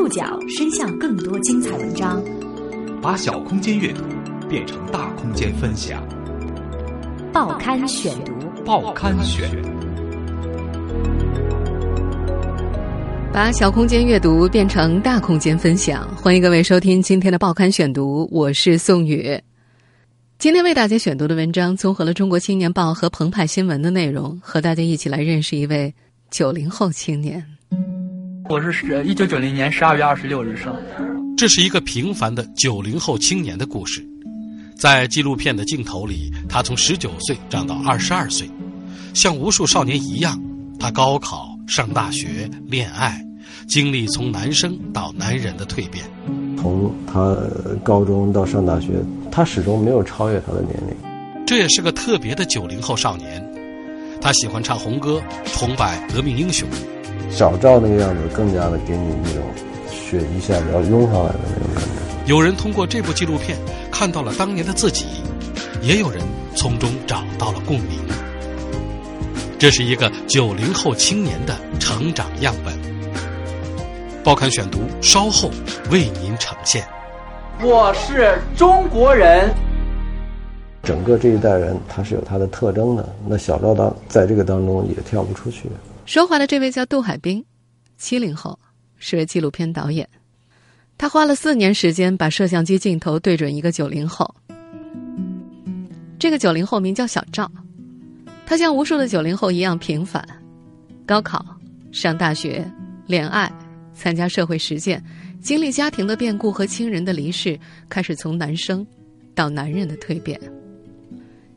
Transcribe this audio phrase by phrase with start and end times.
[0.00, 2.24] 触角伸向更多精彩文章，
[3.02, 4.02] 把小空间阅读
[4.48, 6.02] 变成大空间分享。
[7.34, 8.32] 报刊选读，
[8.64, 9.46] 报刊选，
[13.30, 16.08] 把小空间阅读变成大空间分享。
[16.16, 19.38] 欢迎各位收听今天的报刊选读，我是宋宇。
[20.38, 25.94] 今天为大家选读的文章综合了《中国青年报》和澎湃新闻的内容，和大家一起来认识一位
[26.30, 27.44] 九零后青年。
[28.50, 30.74] 我是一九九零年十二月二十六日生。
[31.36, 34.04] 这是一个平凡的九零后青年的故事，
[34.76, 38.50] 在纪录片的镜头里，他从十九岁长到二十二岁，
[39.14, 40.36] 像无数少年一样，
[40.80, 43.24] 他高考、上大学、恋爱，
[43.68, 46.04] 经历从男生到男人的蜕变。
[46.58, 47.36] 从他
[47.84, 51.44] 高中到上大学，他始终没有超越他的年龄。
[51.46, 53.48] 这也是个特别的九零后少年，
[54.20, 55.22] 他喜欢唱红歌，
[55.52, 56.68] 崇拜革命英雄。
[57.30, 59.42] 小赵那个样子，更加的给你一种
[59.88, 61.90] 血一下子要涌上来的那种感觉。
[62.26, 63.56] 有人通过这部纪录片
[63.90, 65.06] 看到了当年的自己，
[65.80, 66.20] 也有人
[66.54, 67.98] 从中找到了共鸣。
[69.58, 72.74] 这是一个九零后青年的成长样本。
[74.22, 75.50] 报刊选读稍后
[75.90, 76.84] 为您呈现。
[77.62, 79.50] 我是中国人。
[80.82, 83.08] 整个这一代人，他是有他的特征的。
[83.26, 85.68] 那小赵当在这个当中也跳不出去。
[86.04, 87.44] 说话的这位叫杜海滨，
[87.96, 88.58] 七零后，
[88.96, 90.08] 是位纪录片导演。
[90.98, 94.34] 他花了四年时间把摄像机镜头对准一个九零后。
[96.18, 97.50] 这个九零后名叫小赵，
[98.44, 100.22] 他像无数的九零后一样平凡：
[101.06, 101.44] 高考、
[101.92, 102.68] 上大学、
[103.06, 103.50] 恋爱、
[103.94, 105.02] 参加社会实践，
[105.40, 108.86] 经历家庭的变故和亲人的离世，开始从男生
[109.34, 110.38] 到男人的蜕变。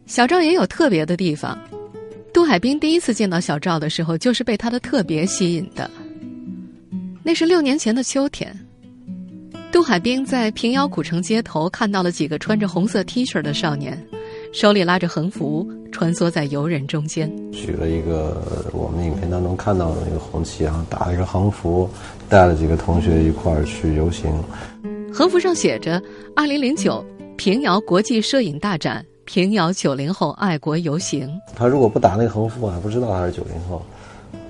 [0.05, 1.57] 小赵也有特别的地方。
[2.33, 5.89] 杜海滨第一次见到小赵的时候，就是被他的特别吸引的。
[7.21, 8.51] 那是六年前的秋天，
[9.71, 14.03] 杜海滨在平遥古城街头看到了几个穿着红色 T 恤的少年，
[14.51, 17.31] 手里拉着横幅，穿梭在游人中间。
[17.51, 21.87] 举了一个我们影片当中看到的那个红旗，然后打了一个横幅，
[22.27, 24.33] 带了几个同学一块儿去游行。
[25.13, 26.01] 横幅上写着
[26.35, 27.05] ：“二零零九
[27.37, 33.81] 平遥国际摄影大展。”平遥九零后爱国游行，他如果不打那个横幅，我还不知道他是九零后。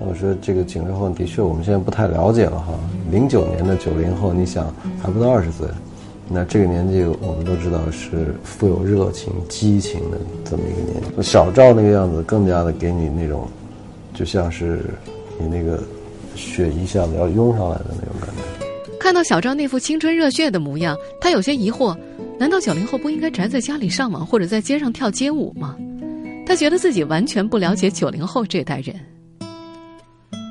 [0.00, 2.74] 我说这个九零后的确我们现在不太了解了哈。
[3.10, 5.66] 零九年的九零后，你想还不到二十岁，
[6.28, 11.22] 那这个年纪我们都知道是富有热情、激情的这么一个年纪。
[11.22, 13.46] 小赵那个样子，更加的给你那种，
[14.12, 14.84] 就像是
[15.38, 15.80] 你那个
[16.34, 18.96] 血一下子要涌上来的那种感觉。
[18.98, 21.96] 看到小赵那副青春热血的模样，他有些疑惑。
[22.38, 25.76] 难道九零后不应该宅在家里上网或者在街上跳街舞吗？
[26.46, 28.94] 他觉得自己完全不了解九零后这代人。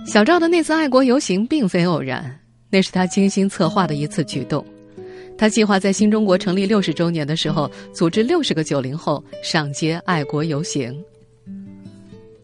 [0.08, 2.40] 小赵的那次爱国游行并非偶然，
[2.70, 4.66] 那是他精心策划的一次举动。
[5.38, 11.00] 他计划在新中国成立六十周年的时候，组织六十个九零后上街爱国游行。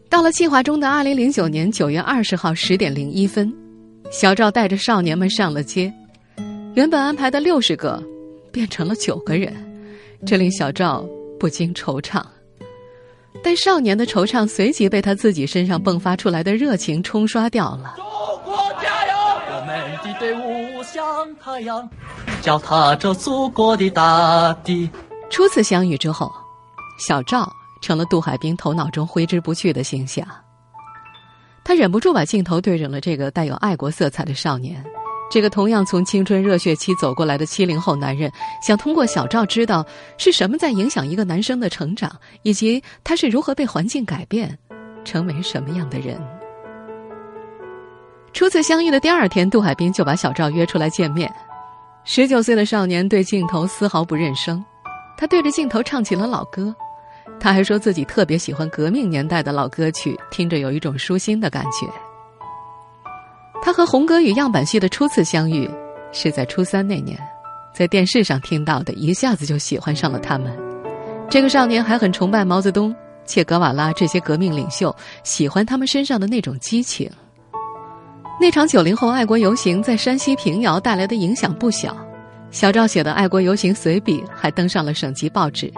[0.08, 3.52] 到了计划中的二零零九年九月二十号十点零一分，
[4.10, 5.92] 小赵带着少年们上了街。
[6.74, 8.02] 原本安排的六十个。
[8.52, 9.54] 变成了九个人，
[10.26, 11.04] 这令小赵
[11.38, 12.22] 不禁惆怅。
[13.42, 17.94] 但少年的惆怅随即被他自己身上迸发出来的热情冲刷掉了。
[17.96, 18.04] 中
[18.44, 19.12] 国加油！
[19.54, 21.02] 我们的队伍像
[21.36, 21.88] 太阳，
[22.42, 24.90] 脚踏着祖国的大地。
[25.30, 26.30] 初次相遇之后，
[26.98, 27.50] 小赵
[27.80, 30.26] 成了杜海滨头脑中挥之不去的形象。
[31.62, 34.84] 他忍不住把镜头对准了这个带有爱国色彩的少年。
[35.30, 38.30] 这个同样从青春热血期走过来的七零后男人，
[38.60, 39.86] 想通过小赵知道
[40.18, 42.10] 是什么在影响一个男生的成长，
[42.42, 44.58] 以及他是如何被环境改变，
[45.04, 46.20] 成为什么样的人。
[48.32, 51.32] 初次相遇的第二天，杜海滨就把小赵约出来见面。
[52.02, 54.64] 十九岁的少年对镜头丝毫不认生，
[55.16, 56.74] 他对着镜头唱起了老歌，
[57.38, 62.09] 他还说自己特别喜欢革命年代的老歌曲，听着有一种舒心的感觉。
[63.62, 65.70] 他和红歌与样板戏的初次相遇，
[66.12, 67.18] 是在初三那年，
[67.74, 70.50] 在电视上听到的，一下子就喜欢上了他们。
[71.28, 77.10] 这个少年还很崇拜毛泽东、切格瓦拉这些革命领袖，喜欢他们身上的那种激情。
[78.40, 81.94] 那场九零后爱国游行在山西平遥带来的影响不小，
[82.50, 85.70] 小赵写的爱国游行随笔还登上了省级报纸。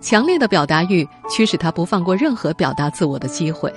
[0.00, 3.72] 强烈的表达欲驱使他不放过任何表达自我的机会。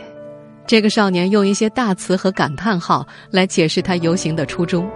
[0.68, 4.90] 这个少年用一些大词和感叹号来解释他游行的初衷。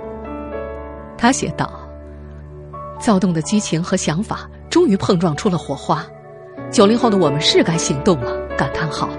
[1.17, 1.71] 他写道
[2.99, 6.05] ：“躁动的激情和想法终于碰撞出了火花。
[6.71, 8.37] 九零后的我们是该行动了！
[8.57, 9.09] 感叹号。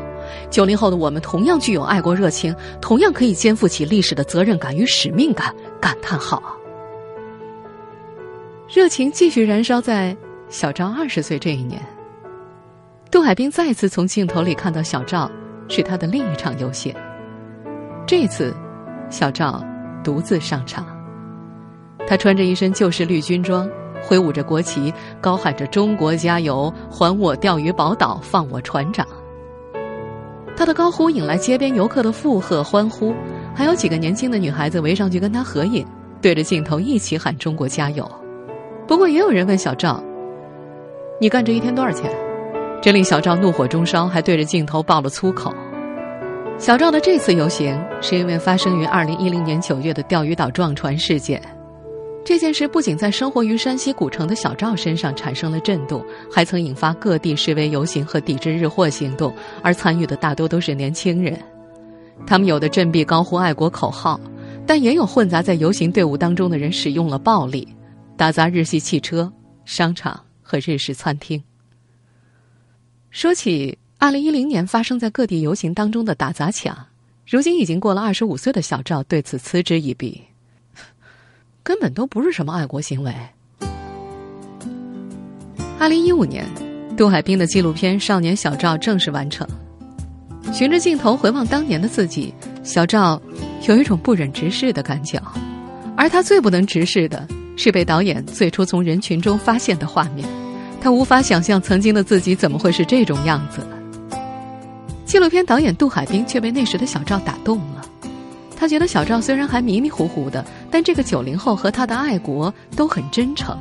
[0.50, 5.54] 九零后的我们同样具有爱国热情，同样可以肩负起历史的责任感与使命感！
[5.80, 6.42] 感叹号。”
[8.68, 10.16] 热情继续燃烧在
[10.48, 11.80] 小赵二十岁这一年。
[13.10, 15.30] 杜海滨再次从镜头里看到小赵，
[15.68, 16.94] 是他的另一场游戏。
[18.06, 18.54] 这次，
[19.10, 19.62] 小赵
[20.04, 20.86] 独自上场。
[22.06, 23.68] 他穿着一身旧式绿军装，
[24.02, 29.04] 挥舞着国旗，高喊着“中国加油，还我钓鱼宝岛，放我船长”。
[30.56, 33.12] 他的高呼引来街边游客的附和欢呼，
[33.54, 35.84] 还有几个年轻的女孩子围上去跟他合影，
[36.22, 38.08] 对着镜头一起喊“中国加油”。
[38.86, 40.00] 不过，也有人问小赵
[41.20, 42.10] ：“你干这一天多少钱？”
[42.82, 45.52] 这令小赵怒火中烧，还对着镜头爆了粗口。
[46.58, 51.42] 小赵的这次游行是因为发生于二零一零年九月的钓鱼岛撞船事件。
[52.24, 59.32] 这件事不仅在生活于山西古城的小赵身上产生了震动，还曾引发各地示威游行和抵制日货行动，
[59.62, 61.38] 而参与的大多都是年轻人。
[62.26, 64.18] 他们有的振臂高呼爱国口号，
[64.66, 67.68] 但也有混杂在游行队伍当中的人使用了暴力，
[68.16, 69.30] 打砸日系汽车、
[69.64, 71.40] 商场和日式餐厅。
[73.16, 76.76] 说起二零一零年发生在各地游行当中的打砸抢，
[77.26, 80.20] 如今已经过了二十五岁的小赵对此嗤之以鼻，
[81.62, 83.14] 根本都不是什么爱国行为。
[85.78, 86.44] 二零一五年，
[86.94, 89.48] 杜海滨的纪录片《少年小赵》正式完成。
[90.52, 93.18] 循着镜头回望当年的自己，小赵
[93.66, 95.18] 有一种不忍直视的感觉，
[95.96, 97.26] 而他最不能直视的
[97.56, 100.28] 是被导演最初从人群中发现的画面。
[100.80, 103.66] 他无法想象曾经的自己怎么会是这种样子。
[105.04, 107.84] 纪录片导演杜海滨却被那时的小赵打动了。
[108.56, 113.56] 他觉得小赵虽然还迷迷糊糊的，但这个九零后和他的爱国都很真诚。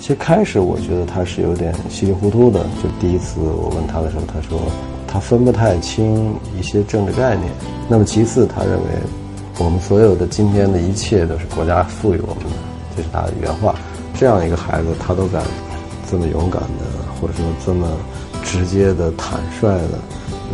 [0.00, 2.64] 其实开始我觉得他是有点稀里糊涂的。
[2.82, 4.60] 就第一次我问他的时候，他说
[5.06, 7.50] 他分不太清一些政治概念。
[7.88, 8.86] 那么其次，他认为
[9.58, 12.50] 我们所有的今天的一切都是国家赋予我们的，
[12.96, 13.74] 这是他的原话。
[14.14, 15.42] 这样一个孩子，他都敢。
[16.10, 17.86] 这么勇敢的，或者说这么
[18.44, 19.98] 直接的、坦率的，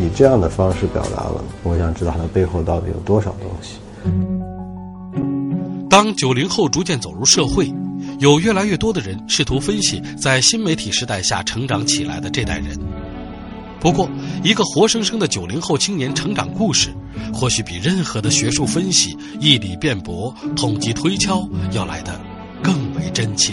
[0.00, 1.44] 以这样的方式表达了。
[1.62, 3.76] 我想知道它背后到底有多少东西。
[5.88, 7.72] 当九零后逐渐走入社会，
[8.18, 12.76] 有越来越多的人试图分析在新媒体时代下成长起来的这代人。
[13.78, 14.08] 不过，
[14.42, 16.88] 一个活生生的九零后青年成长故事，
[17.32, 22.18] 或许比任何的学术分析、义理辩驳、统计推敲要来的
[22.62, 23.52] 更为真切。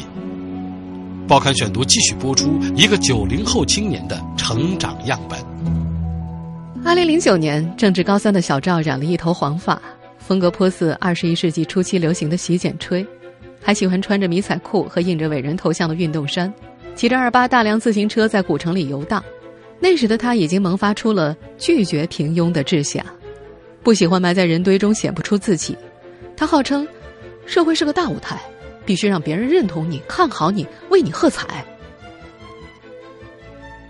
[1.32, 5.40] 报刊选读继续播出一个九零后青年的成长样本。
[6.84, 9.82] 二零零九年，正值高三的小赵染了一头黄发，
[10.20, 13.08] 风格颇似二十一世纪初期流行的洗剪吹，
[13.62, 16.54] 还喜欢穿着迷彩裤和印着伟人头像的运动衫，
[16.96, 19.24] 骑着二八大梁自行车在古城里游荡。
[19.80, 23.06] 那时的他已经萌发出了拒绝平庸的志向，
[23.82, 25.78] 不喜欢埋在人堆中显不出自己。
[26.36, 26.86] 他号称，
[27.46, 28.38] 社会是个大舞台。
[28.86, 31.66] 必须让别人认同你、看好你、为你喝彩，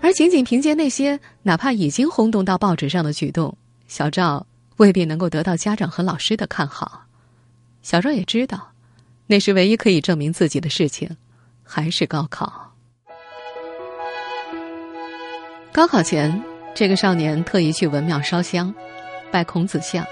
[0.00, 3.56] 而仅仅凭借那些哪怕已经轰动到报纸上的举动，
[3.86, 4.46] 小赵
[4.76, 7.04] 未必能够得到家长和老师的看好。
[7.82, 8.72] 小赵也知道，
[9.26, 11.16] 那时唯一可以证明自己的事情，
[11.62, 12.72] 还是高考。
[15.72, 16.42] 高考前，
[16.74, 18.72] 这个少年特意去文庙烧香，
[19.30, 20.04] 拜孔子像，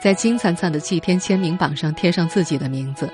[0.00, 3.12] 在金灿灿的祭天签名榜上贴上自己的名字。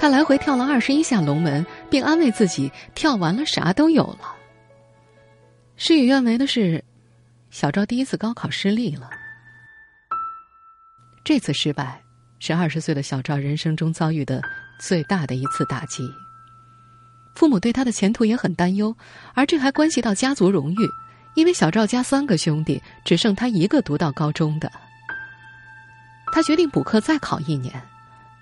[0.00, 4.34] 他来回跳了二十一下龙门，并安慰自己跳完了啥都有了。
[5.76, 6.82] 事与愿违的是，
[7.50, 9.10] 小赵第一次高考失利了。
[11.22, 12.00] 这次失败
[12.38, 14.40] 是二十岁的小赵人生中遭遇的
[14.78, 16.10] 最大的一次打击。
[17.34, 18.96] 父母对他的前途也很担忧，
[19.34, 20.88] 而这还关系到家族荣誉，
[21.34, 24.72] 因为小赵家三个兄弟，只剩他一个读到高中的。
[26.32, 27.82] 他决定补课再考一年。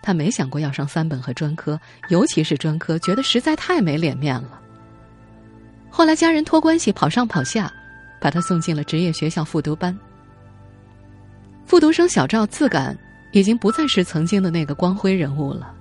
[0.03, 1.79] 他没想过要上三本和专科，
[2.09, 4.61] 尤其是专科，觉得实在太没脸面了。
[5.91, 7.73] 后来家人托关系跑上跑下，
[8.21, 9.97] 把他送进了职业学校复读班。
[11.67, 12.97] 复读生小赵自感
[13.33, 15.75] 已经不再是曾经的那个光辉人物了。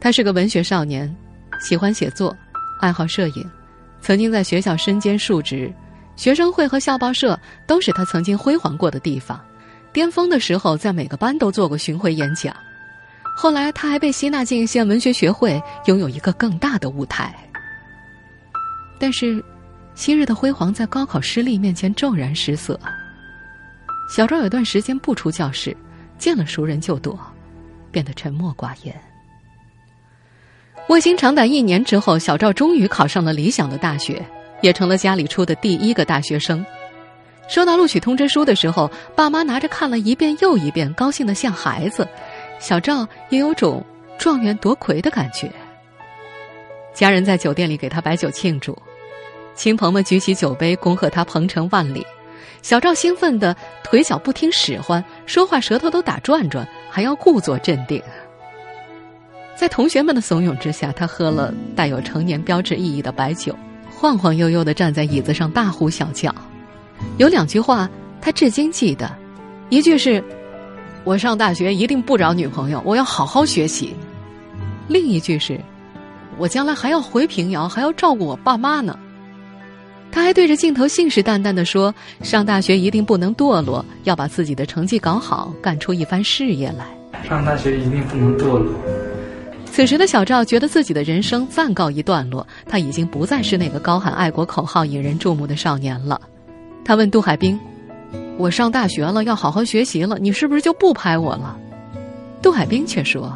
[0.00, 1.14] 他是个文学少年，
[1.60, 2.36] 喜欢写作，
[2.80, 3.50] 爱好摄影，
[4.00, 5.72] 曾经在学校身兼数职，
[6.16, 9.40] 学生会和校报社都是他曾经辉煌过的地方。
[9.92, 12.52] 巅峰的时候，在每个班都做过巡回演讲。
[13.34, 17.34] 后来，他还被吸纳进县文学学会，拥有一个更大的舞台。
[18.98, 19.42] 但是，
[19.94, 22.78] 昔日的辉煌在高考失利面前骤然失色。
[24.08, 25.76] 小赵有段时间不出教室，
[26.18, 27.18] 见了熟人就躲，
[27.90, 28.94] 变得沉默寡言。
[30.88, 34.24] 卧薪尝胆一年之后，小赵终于考上了理想的大学，
[34.60, 36.64] 也成了家里出的第一个大学生。
[37.48, 42.06] 收到录取通知书的时候，爸妈拿着看了一遍又一遍，高兴的像孩子。
[42.62, 43.84] 小赵也有种
[44.16, 45.50] 状元夺魁的感觉。
[46.94, 48.80] 家人在酒店里给他摆酒庆祝，
[49.56, 52.06] 亲朋们举起酒杯恭贺他鹏程万里。
[52.62, 58.00] 小赵兴奋的腿脚不听使唤，说话舌头都打转转，还要故作镇定。
[59.56, 63.56] 在同学们的怂恿之下，他喝了带有成年标志意义的白酒，
[63.90, 66.32] 晃晃悠悠的站在椅子上大呼小叫。
[67.16, 67.90] 有两句话
[68.20, 69.10] 他至今记得，
[69.68, 70.22] 一句是
[71.04, 73.94] ：“我上大学一定不找女朋友，我要好好学习。”
[74.88, 75.60] 另一句是
[76.38, 78.98] ：“我将来还要回平遥，还要照顾我爸妈呢。”
[80.12, 86.86] 他还对着镜头信誓旦旦地说：“上大学一定不能堕落，要把自己的成绩搞好，干出一番事业来。
[87.26, 88.74] 上大学一定不能堕落。”
[89.64, 96.20] 此时的小赵觉得自己的人生暂告一段落，他已经不再是那个高喊爱国口号、引人注目的少年了。
[96.84, 97.58] 他问杜海滨
[98.42, 101.56] ：“我上大学了，要好好学习了，你是不是就不拍我了？”
[102.42, 103.32] 杜海兵却说：“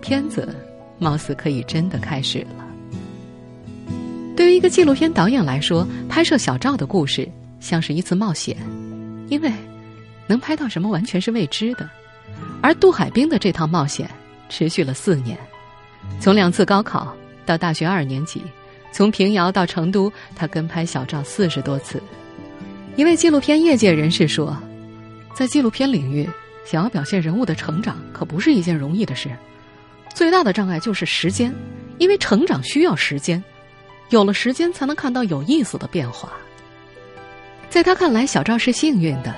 [0.00, 0.54] 片子
[0.96, 2.64] 貌似可以真的开始了。”
[4.36, 7.28] 对于一个纪录片导演来说，拍摄小赵的故事
[7.58, 8.56] 像是一次冒险，
[9.26, 9.50] 因为
[10.28, 11.90] 能拍到什么完全是未知的。
[12.62, 14.08] 而杜海兵的这趟冒险
[14.48, 15.36] 持续了四年，
[16.20, 17.12] 从两次高考
[17.44, 18.40] 到大学二年级，
[18.92, 22.00] 从平遥到成都，他跟拍小赵四十多次。
[22.98, 24.60] 一位纪录片业界人士说，
[25.32, 26.28] 在纪录片领域，
[26.64, 29.30] 想要表现人物的成长，可不是一件容易的事。
[30.12, 31.54] 最大的障碍就是时间，
[31.98, 33.40] 因为成长需要时间。
[34.10, 36.32] 有了时间，才能看到有意思的变化。
[37.70, 39.32] 在他看来，小赵是幸运的，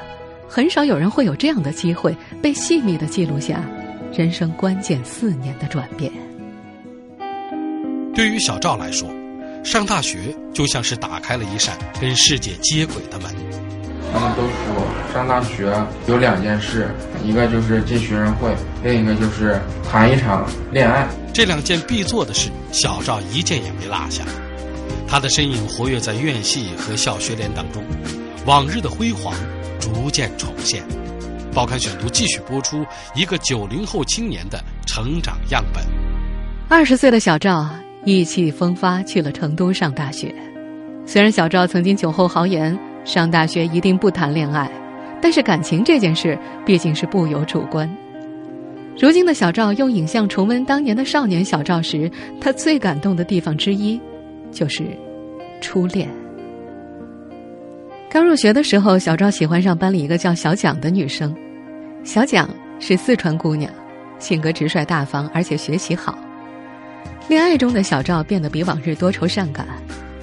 [0.49, 3.63] 很少有人会有这样的机会，被细密的记录下
[4.11, 6.11] 人生关键四年的转变。
[8.15, 9.07] 对于小赵来说，
[9.63, 13.31] 上大学就像是打开了一扇跟世界接轨的门。
[14.13, 15.73] 他们都说，上大学
[16.09, 16.89] 有两件事，
[17.25, 18.53] 一个就是进学生会，
[18.83, 21.07] 另一个就是谈一场恋爱。
[21.33, 24.25] 这两件必做的事，小赵一件也没落下。
[25.07, 27.85] 他的身影活跃在院系和校学联当中，
[28.47, 29.35] 往日的辉煌
[29.79, 30.83] 逐渐重现。
[31.55, 35.85] 报刊选读继续播出一个九零后青年的成长样本。
[36.69, 37.69] 二十岁的小赵
[38.05, 40.35] 意气风发去了成都上大学。
[41.07, 44.71] 虽然小赵曾经酒后豪言上大学一定不谈恋爱，
[45.21, 47.91] 但是感情这件事毕竟是不由主观。
[48.99, 54.01] 如今的小赵用影像重温当年的少年小赵时，他最感动的地方之一。
[54.53, 54.83] 就是
[55.61, 56.09] 初恋。
[58.11, 61.33] 刚入学的时候，小赵喜欢上班里一个叫小蒋的女生。
[62.03, 63.73] 小蒋是四川姑娘，
[64.19, 66.19] 性格直率大方，而且学习好。
[67.31, 69.65] 恋爱中的小赵变得比往日多愁善感。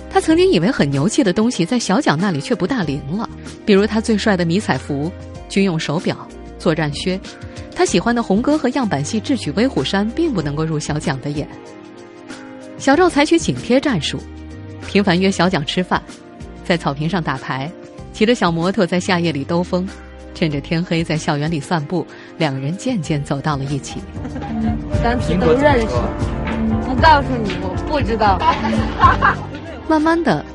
[0.10, 3.30] 他曾经以为很牛气的东西，在小蒋那里却不大灵了。
[3.66, 5.10] 比如他最帅的迷彩服、
[5.48, 6.28] 军用手表、
[6.60, 7.18] 作战靴。
[7.74, 11.48] 他喜欢的红歌和样板戏智取威虎山，并不能够入小蒋的眼。
[12.78, 14.20] 小赵采取紧贴战术，
[14.86, 16.04] 频繁约小蒋吃饭，
[16.66, 17.72] 在草坪上打牌，
[18.12, 19.88] 骑着小摩托在夏夜里兜风，
[20.36, 22.06] 趁着天黑在校园里散步，
[22.38, 24.02] 两人渐渐走到了一起。
[25.02, 25.96] 当时都认识，
[26.86, 28.40] 不告诉你，我不知道。
[29.88, 30.46] 慢慢的，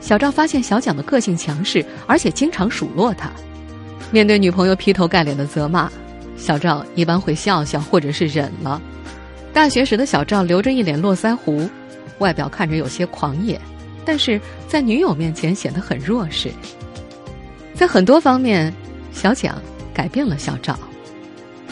[0.00, 3.30] 小赵发现小蒋的个性强势，而且经常数落他。
[4.10, 5.90] 面对女朋友劈头盖脸的责骂，
[6.36, 8.80] 小赵一般会笑笑，或者是忍了。
[9.52, 11.68] 大学时的小赵留着一脸络腮胡，
[12.18, 13.60] 外表看着有些狂野，
[14.04, 16.50] 但是在女友面前显得很弱势。
[17.74, 18.72] 在很多方面，
[19.12, 19.60] 小蒋
[19.92, 20.78] 改变了小赵。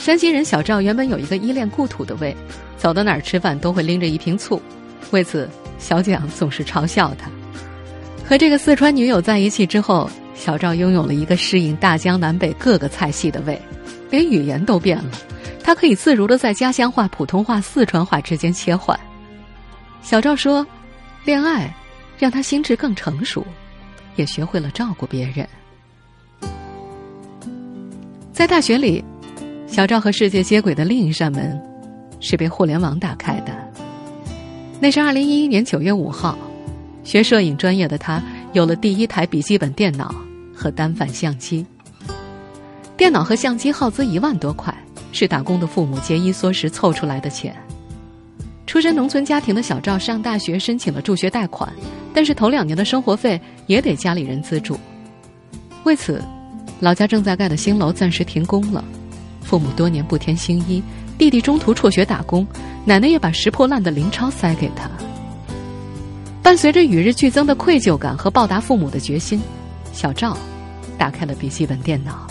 [0.02, 2.37] 山西人小赵原本有一个依恋故土的胃，
[2.76, 4.61] 走到哪儿吃饭都会拎着一瓶醋，
[5.12, 7.30] 为此小蒋总是嘲笑他。
[8.28, 13.56] 和这个四川女友在一起之后，小赵拥有了一个适应大江南北各个菜系的胃，
[14.11, 15.11] 连语言都变了。
[15.62, 18.99] 他可以自如的在家乡话、普通话、四川话之间切换。
[20.02, 20.66] 小赵说
[21.25, 21.73] ：“恋爱
[22.18, 23.47] 让他心智更成熟，
[24.16, 25.49] 也学会了照顾别人。”
[28.32, 29.04] 在大学里，
[29.72, 31.58] 小赵和世界接轨的另一扇门
[32.20, 33.56] 是被互联网打开的。
[34.78, 36.36] 那是二零一一年九月五号，
[37.04, 40.14] 学摄影专业的他有了第一台笔记本电脑
[40.54, 41.64] 和单反相机。
[42.98, 44.74] 电脑和相机耗资一万多块。
[45.14, 47.54] 是打工的父母节衣缩食凑出来的钱。
[48.66, 51.70] 出身农村家庭的小赵上大学申请了助学贷款，
[52.14, 54.80] 但是头两年的生活费也得家里人资助。
[55.84, 56.22] 为此，
[56.80, 58.82] 老家正在盖的新楼暂时停工了，
[59.52, 60.82] 父母多年不添新衣，
[61.18, 62.47] 弟弟中途辍学打工，
[62.87, 64.88] 奶奶也把拾破烂的零钞塞给他。
[66.42, 69.38] 伴随着与日俱增的愧疚感和报答父母的决心，
[69.92, 70.35] 小赵
[70.97, 72.26] 打开了笔记本电脑，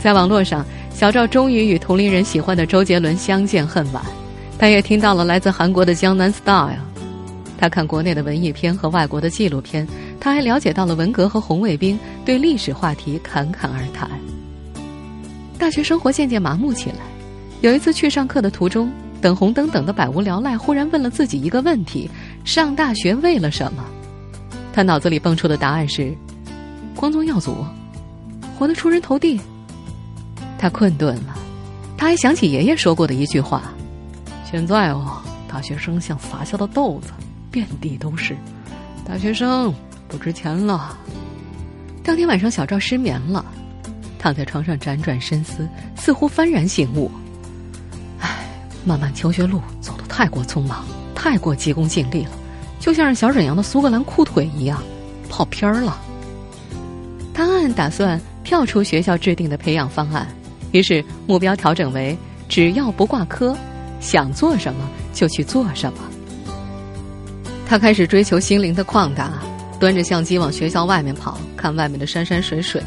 [0.00, 0.64] 在网络上。
[0.94, 4.00] 小赵终于与同龄人喜欢的周杰伦相见恨晚，
[4.60, 6.70] 他也听到了来自韩国的《江南 Style》，
[7.58, 9.84] 他看国内的文艺片和外国的纪录片，
[10.20, 14.08] 他还了解到了文革和红卫兵，对历史话题侃侃而谈。
[15.58, 16.98] 大学生活渐渐麻木起来。
[17.60, 22.08] 有一次去上课的途中，等红灯等的百无聊赖，忽然问了自己一个问题：
[22.44, 23.84] 上大学为了什么？
[24.72, 26.14] 他脑子里蹦出的答案是：
[26.94, 27.56] 光宗耀祖，
[28.56, 29.40] 活得出人头地。
[30.56, 31.36] 他困顿了，
[31.96, 33.72] 他还想起爷爷说过的一句话：
[34.48, 37.12] 现在哦，大学生像撒下的豆子。
[37.50, 38.36] 遍地都是，
[39.04, 39.74] 大学生
[40.06, 40.96] 不值钱了。
[42.04, 43.44] 当天晚上，小赵失眠了，
[44.18, 47.10] 躺在床上辗转深思，似乎幡然醒悟。
[48.20, 48.48] 唉，
[48.84, 50.84] 漫漫求学路走得太过匆忙，
[51.14, 52.30] 太过急功近利了，
[52.80, 54.82] 就像是小沈阳的苏格兰裤腿一样，
[55.28, 55.96] 跑偏儿了。
[57.32, 60.26] 他暗暗打算跳出学校制定的培养方案，
[60.72, 63.56] 于是目标调整为：只要不挂科，
[64.00, 65.98] 想做什么就去做什么。
[67.66, 69.34] 他开始追求心灵的旷达，
[69.78, 72.82] 端着相机往学校外面跑，看外面的山山水水。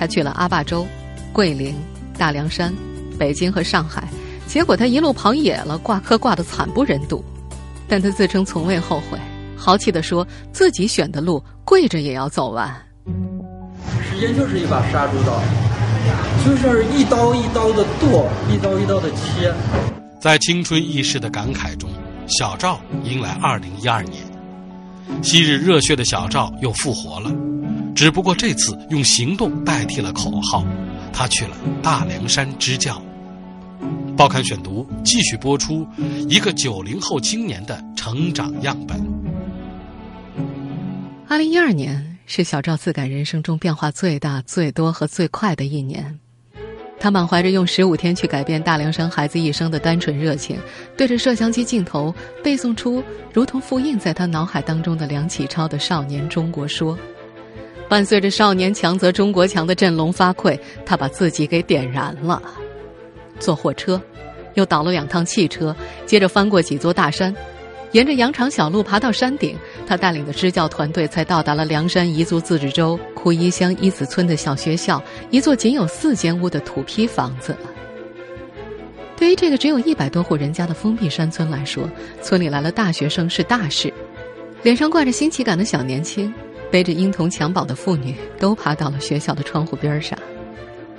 [0.00, 0.86] 他去了阿坝州、
[1.30, 1.74] 桂林、
[2.16, 2.74] 大凉山、
[3.18, 4.08] 北京和上海，
[4.46, 7.22] 结果他一路跑野了，挂科挂得惨不忍睹。
[7.86, 9.18] 但他自称从未后悔，
[9.54, 12.74] 豪气地说自己选的路跪着也要走完。
[14.02, 15.38] 时间就是一把杀猪刀，
[16.46, 19.52] 就是一刀一刀的剁，一刀一刀的切。
[20.18, 21.90] 在青春易逝的感慨中。
[22.38, 24.22] 小赵迎来二零一二年，
[25.20, 27.30] 昔日热血的小赵又复活了，
[27.94, 30.64] 只不过这次用行动代替了口号。
[31.12, 33.02] 他去了大凉山支教。
[34.16, 35.86] 报刊选读继续播出
[36.28, 39.00] 一个九零后青年的成长样本。
[41.26, 46.18] 二零一二年是小赵自感人生中变化最大、最多和最快的一年。
[46.98, 50.58] 他满怀着用十五天去改变大凉山孩子一生的单纯热情，
[50.98, 56.94] 对着摄像机镜头背诵出如同复印在他脑海当中的梁启超的《少年中国说》，
[57.90, 62.40] 伴随着“少年强则中国强”的振聋发聩，他把自己给点燃了。
[63.40, 64.00] 坐火车，
[64.54, 65.74] 又倒了两趟汽车，
[66.06, 67.34] 接着翻过几座大山。
[67.90, 69.56] 沿着羊肠小路爬到山顶，
[69.88, 77.56] 他带领的支教团队才到达了凉山彝族自治州库伊乡伊子村的小学校，一座仅有四间屋的土坯房子。
[79.16, 81.90] 对于这个只有一百多户人家的封闭山村来说，
[82.22, 83.92] 村里来了大学生是大事。
[84.62, 86.32] 脸上挂着新奇感的小年轻，
[86.70, 90.18] 背着婴童襁褓的妇女，都爬到了学校的窗户边上，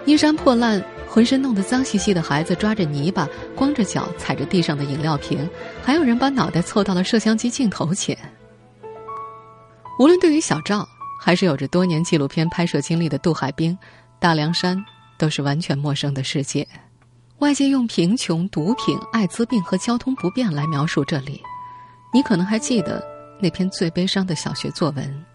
[0.05, 0.83] 衣衫破烂。
[1.07, 5.45] 浑身弄得脏兮兮的孩子抓着泥巴，光着脚踩着地上的饮料瓶，
[5.83, 8.17] 还有人把脑袋凑到了摄像机镜头前。
[9.99, 10.87] 无论对于小赵，
[11.21, 13.77] 还是有着多年纪录片拍摄经历的杜海滨，
[14.21, 14.81] 大凉山
[15.17, 16.65] 都是完全陌生的世界。
[17.39, 21.43] 外界用贫穷、毒品、艾滋病和交通不便来描述这里，
[22.13, 23.05] 你可能还记得
[23.41, 25.25] 那篇最悲伤的小学作文。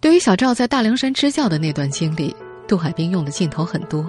[0.00, 2.34] 对于小赵在大凉山支教的那段经历。
[2.66, 4.06] 杜海滨用的镜头很多，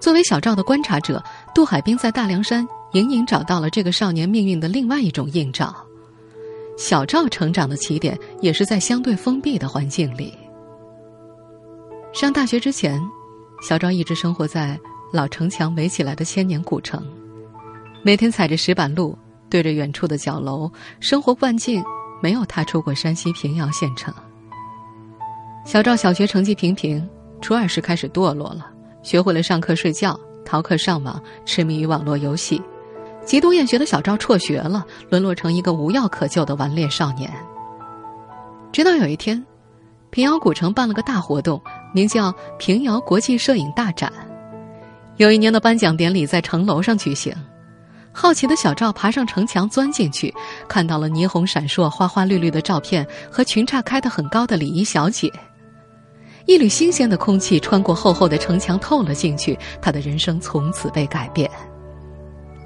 [0.00, 1.22] 作为小赵的观察者，
[1.54, 5.76] 杜海滨在大凉山隐隐找到了这个少年命运的另外一种映照。
[6.78, 10.32] 小赵成长的起点也是在相对封闭的环境里。
[12.14, 12.98] 上大学之前，
[13.62, 14.80] 小赵一直生活在
[15.12, 17.06] 老城墙围起来的千年古城，
[18.02, 19.14] 每天踩着石板路，
[19.50, 21.84] 对着远处的角楼，生活惯境
[22.22, 24.14] 没有踏出过山西平遥县城。
[25.64, 27.08] 小赵小学成绩平平。
[27.40, 28.70] 初二时开始堕落了，
[29.02, 32.62] 学会了上课睡觉、逃课上网、痴迷于网络游戏。
[33.24, 37.28] 极度厌学的小赵辍学了，沦落成一个无药可救的顽劣少年。
[38.72, 39.44] 直到有一天，
[40.10, 41.60] 平遥古城办了个大活动，
[41.92, 44.12] 名叫“平遥国际摄影大展”。
[45.18, 47.34] 有一年的颁奖典礼在城楼上举行，
[48.12, 50.32] 好奇的小赵爬上城墙钻进去，
[50.68, 55.28] 看到了霓虹闪烁、花花绿绿的照片和裙衩开得很高的礼仪小姐。
[56.46, 61.50] 一缕新鲜的空气穿过厚厚的城墙透了进去，他的人生从此被改变。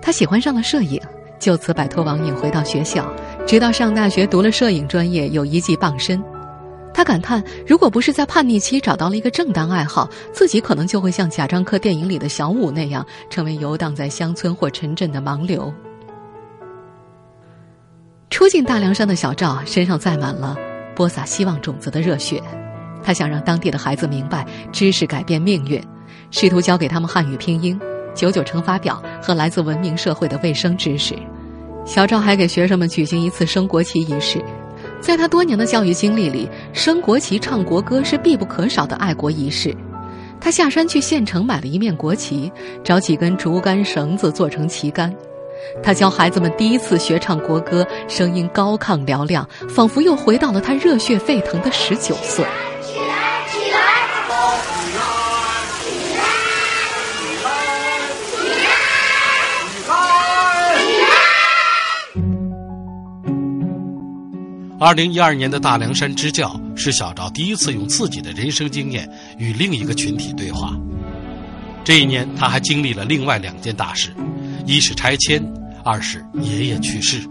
[0.01, 1.01] 他喜欢上了摄影，
[1.39, 3.07] 就此摆脱网瘾，回到学校，
[3.47, 6.23] 直到上大学读了摄影专业，有一技傍身。
[6.95, 15.71] 他感叹：如果不是在叛逆期找到了一个正当爱好，自己可能就会像贾樟柯电影里的小五那样，成为游荡在乡村或城镇的盲流。
[18.31, 20.57] 初进大凉山的小赵身上载满了
[20.95, 22.43] 播撒希望种子的热血。
[23.07, 25.81] 他想让当地的孩子明白知识改变命运，
[26.33, 27.81] 试图教给他们汉语拼音、
[28.17, 31.15] 九九乘法表和来自文明社会的卫生知识。
[31.85, 34.45] 小赵还给学生们举行一次升国旗仪式。
[35.01, 39.73] 在他多年的教育经历里，升国旗、唱国歌是必不可少的爱国仪式。
[40.41, 42.51] 他下山去县城买了一面国旗，
[42.83, 45.15] 找几根竹竿、绳子做成旗杆，
[45.81, 52.45] 他教孩子们第一次学唱国歌，声音高亢嘹亮，仿佛又回到了他热血沸腾的十九岁。
[64.79, 70.77] 二零一二年的大凉山支教是小赵第一次用自己的人生经验与另一个群体对话。
[71.83, 74.11] 这一年，他还经历了另外两件大事：
[74.67, 75.43] 一是拆迁，
[75.83, 77.27] 二是爷爷去世。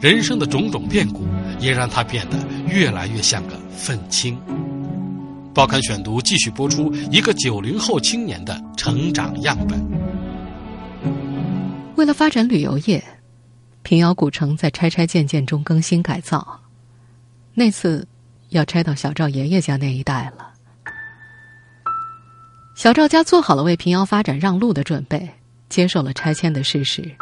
[0.00, 1.24] 人生的种种变故
[1.60, 4.36] 也让他变得越来越像个愤青。
[5.54, 9.80] 报刊选读继续播出一个九零后青年的成长样本。
[11.94, 13.00] 为了发展旅游业。
[13.84, 16.58] 平遥古城在拆拆建建中更新改造，
[17.52, 18.08] 那次
[18.48, 20.50] 要拆到小赵爷爷家那一带了。
[22.74, 25.30] 小赵家做好了为平遥发展让路的准备，
[25.68, 27.14] 接受了拆迁的事实。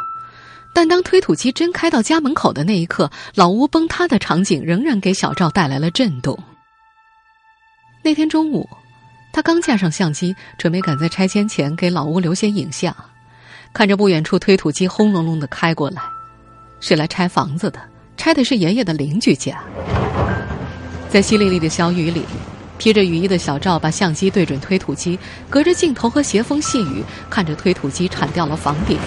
[0.73, 6.41] 但当推土机真开到家门口的那一刻，老屋崩塌的场景仍然给小赵带来了震动。
[8.01, 8.67] 那天中午，
[9.33, 12.95] 他刚架上相机，准备赶在拆迁前给老屋留些影像，
[13.73, 16.01] 看着不远处推土机轰隆隆的开过来。
[16.85, 17.79] 是来拆房子的，
[18.17, 19.57] 拆的是爷爷的邻居家。
[21.09, 22.25] 在淅沥沥的小雨里，
[22.77, 25.17] 披着雨衣的小赵把相机对准推土机，
[25.49, 28.99] 隔着镜头和斜风细雨，看着推土机铲掉了房顶，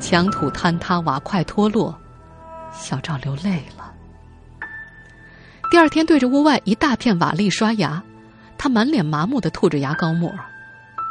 [0.00, 1.96] 墙土坍塌，瓦块脱落，
[2.76, 3.92] 小赵流泪了。
[5.70, 8.02] 第二天，对着屋外一大片瓦砾刷牙，
[8.58, 10.34] 他满脸麻木的吐着牙膏沫。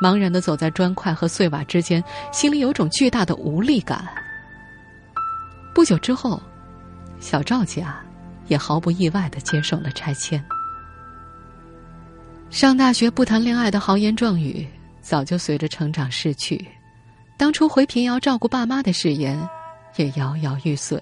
[0.03, 4.05] 茫然的走在砖块和碎瓦之间，心里有种巨大的无力感。
[5.73, 6.43] 不久之后，
[7.21, 7.95] 小赵家
[8.47, 10.43] 也毫不意外的接受了拆迁。
[12.49, 14.67] 上大学不谈恋爱的豪言壮语
[15.01, 16.67] 早就随着成长逝去，
[17.37, 19.39] 当初回平遥照顾爸妈的誓言
[19.95, 21.01] 也摇摇欲碎。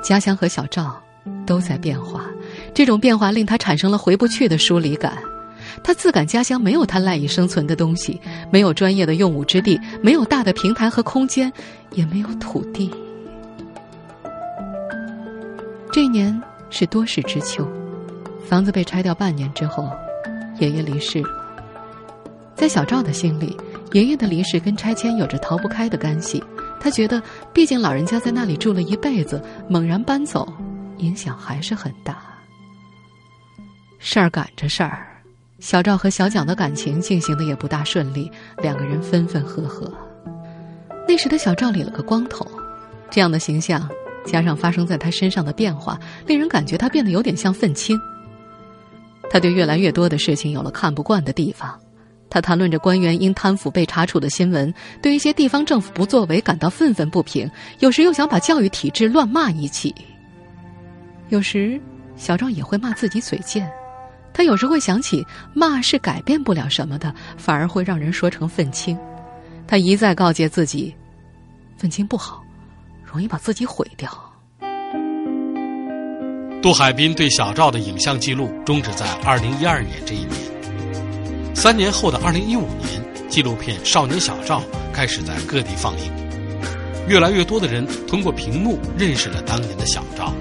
[0.00, 1.02] 家乡和小赵
[1.44, 2.24] 都在变化，
[2.72, 5.31] 这种变化令他产生了回不去的疏离感。
[5.82, 11.52] 他自感家乡没有他赖以生存的东西，没有专业的用武之地，没有大的平台和空间，
[11.92, 12.90] 也没有土地。
[15.92, 17.66] 这年是多事之秋，
[18.48, 19.90] 房子被拆掉半年之后，
[20.58, 21.28] 爷爷离世了。
[22.54, 23.56] 在小赵的心里，
[23.92, 26.42] 爷爷的离世跟拆迁有着逃不开的干系。
[26.80, 30.52] 他觉得，毕竟老人家在那里住了一辈子，猛然搬走，
[30.98, 32.18] 影响还是很大。
[33.98, 35.11] 事儿赶着事儿。
[35.62, 38.28] 小赵和小蒋的感情进行的也不大顺利，
[38.60, 39.88] 两个人分分合合。
[41.06, 42.44] 那时的小赵理了个光头，
[43.08, 43.88] 这样的形象
[44.26, 45.96] 加上发生在他身上的变化，
[46.26, 47.96] 令人感觉他变得有点像愤青。
[49.30, 51.78] 他对越来越多的事情有了看不惯的地方，
[52.28, 57.48] 他谈论着官员因贪腐被查处的新闻，对一些地方政府不作为感到愤愤不平，
[57.78, 59.94] 有时又想把教育体制乱骂一气。
[61.28, 61.80] 有时，
[62.16, 63.72] 小赵也会骂自己嘴贱。
[64.34, 68.98] 他有时会想起，骂是改变不了什么的，反而会让人说成愤青。
[69.66, 70.94] 他一再告诫自己，
[71.76, 72.42] 愤青不好，
[73.04, 74.10] 容易把自己毁掉。
[76.62, 81.54] 杜海滨对小赵的影像记录终止在二零一二年这一年。
[81.54, 84.60] 三年后的二零一五年，纪录片《少年小赵》
[84.92, 86.12] 开始在各地放映，
[87.08, 90.32] 越来越多的人通过屏幕认识了当年的小赵。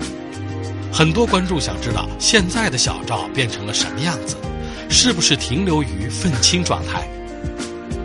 [0.93, 4.35] 很多观众想知道，现在的小赵变成了什么样子？
[4.89, 7.07] 是不是停留于愤青状态？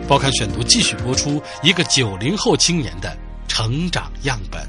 [0.07, 3.13] 报刊选读继续播出一个九零后青年的
[3.45, 4.65] 成长样本。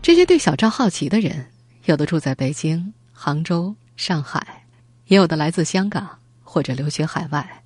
[0.00, 1.46] 这些对小赵好奇的人，
[1.84, 4.64] 有的住在北京、杭州、上海，
[5.08, 6.08] 也有的来自香港
[6.42, 7.62] 或者留学海外。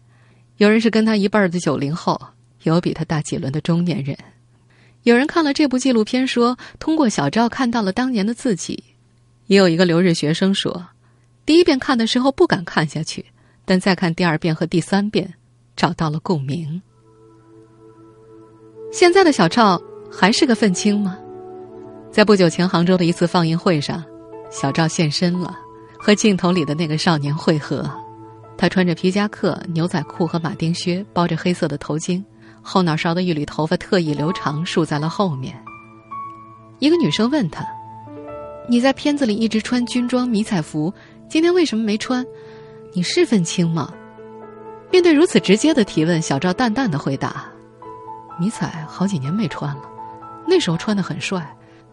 [0.56, 2.20] 有人是跟他一辈儿的九零后，
[2.64, 4.18] 有比他大几轮的中年人。
[5.04, 8.82] 有人看了这部纪录片，说通过小赵看到了当年的自己。
[9.46, 10.86] 也有一个留日学生说，
[11.44, 13.26] 第一遍看的时候不敢看下去，
[13.64, 15.34] 但再看第二遍和第三遍，
[15.76, 16.80] 找到了共鸣。
[18.92, 21.18] 现在的小赵还是个愤青吗？
[22.10, 24.04] 在不久前杭州的一次放映会上，
[24.50, 25.58] 小赵现身了，
[25.98, 27.90] 和镜头里的那个少年汇合。
[28.56, 32.22] 他穿着皮夹克、牛仔裤和马丁靴，包着黑色的头巾，
[32.62, 35.60] 后脑勺的一缕头发特意留长，竖在了后面。
[36.78, 37.66] 一个女生问他。
[38.68, 40.92] 你在片子里一直穿军装迷彩服，
[41.28, 42.24] 今天为什么没穿？
[42.92, 43.92] 你是愤青吗？
[44.90, 47.46] 面对如此直接的提问，小赵淡淡的回答
[48.38, 49.82] ：“迷彩好几年没穿了，
[50.46, 51.44] 那时候穿的很帅，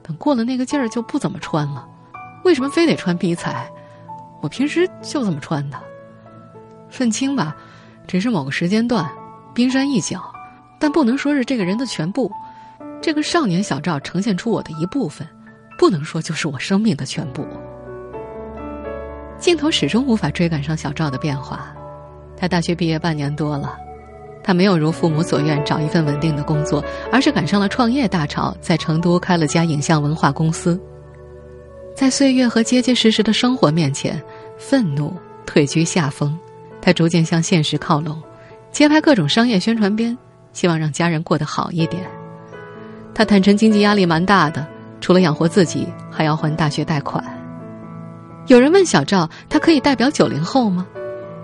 [0.04, 1.88] 等过了那个劲儿就不怎么穿了。
[2.44, 3.70] 为什么非得穿迷彩？
[4.42, 5.78] 我平时就这么穿的。
[6.90, 7.56] 愤青吧，
[8.08, 9.10] 只是某个时间段，
[9.54, 10.22] 冰山一角，
[10.80, 12.32] 但不能说是这个人的全部。
[13.02, 15.28] 这个少年小赵呈现出我的一部分，
[15.80, 17.48] 不能说就是我生命的全部。
[19.40, 21.74] 镜头始终无法追赶上小赵的变化。
[22.36, 23.78] 他大学毕业半年多了，
[24.44, 30.78] 他没有如父母所愿找一份稳定的工作，而是赶上了创业大潮，在成都开了家影像文化公司。
[31.96, 34.22] 在岁月和结结实实的生活面前，
[34.58, 35.14] 愤怒
[35.46, 36.38] 退居下风，
[36.82, 38.22] 他逐渐向现实靠拢，
[38.72, 40.18] 接拍各种商业宣传片，
[40.52, 42.04] 希望让家人过得好一点。
[43.14, 44.66] 他坦诚经济压力蛮大的，
[45.02, 47.24] 除了养活自己，还要还大学贷款。
[48.48, 50.86] 有人问小赵：“他可以代表九零后吗？”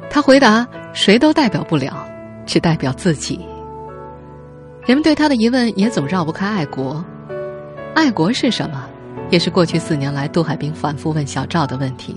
[0.10, 2.08] 他回答：“谁都代表不了，
[2.46, 3.46] 只代表自己。”
[4.86, 7.04] 人们对他的疑问也总绕不开爱国。
[7.96, 8.86] 爱国是什么？
[9.30, 12.16] 也是过去四年来杜海滨反复问小赵的问题。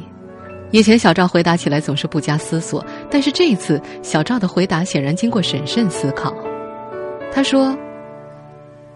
[0.70, 6.34] 以前小赵回答起来总是不加思索，但是这一次小赵的回答显然经过审慎思考。
[7.32, 7.74] 他说：“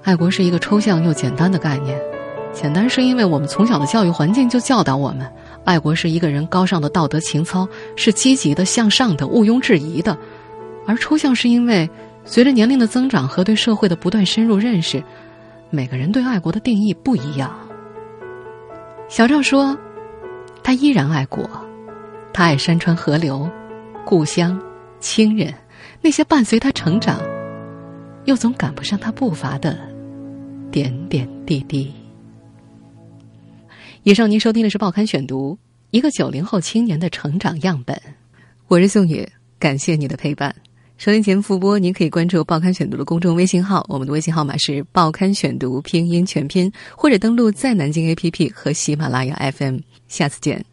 [0.05, 1.99] 爱国是一个抽象又简单的概念。
[2.53, 5.27] 简单是因为我们从小的教育环境就教导我们。”
[5.65, 10.12] 爱国是一个人高尚的道德情操，是积极的、向上的、毋庸置疑的；
[10.88, 11.88] 而抽象是因为
[12.25, 15.01] 随着年龄的增长和对社会的不断深入认识，
[15.71, 17.57] 每个人对爱国的定义不一样。
[19.09, 19.79] 小赵说
[20.65, 21.49] ：“他依然爱国，
[22.33, 23.49] 他爱山川河流、
[24.05, 24.61] 故乡、
[24.99, 25.55] 亲人，
[26.01, 27.21] 那些伴随他成长，
[28.25, 29.79] 又总赶不上他步伐的
[30.73, 31.95] 点点滴滴。”
[34.05, 35.55] 以上您收听的是《报刊选读》，
[35.93, 37.97] 一个九零后青年的成长样本。
[38.67, 39.25] 我是宋宇，
[39.61, 40.53] 感谢你的陪伴。
[40.99, 49.79] 收听前复播，您可以关注《报刊选读》的公众微信号，我们的微信号码是《报刊选读》拼音全拼，或者登录在南京 APP 和喜马拉雅 FM。
[50.09, 50.65] 下次见。